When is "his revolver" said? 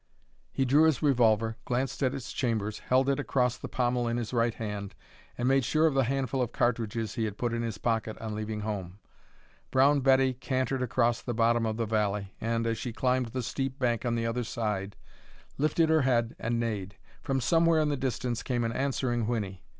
0.85-1.57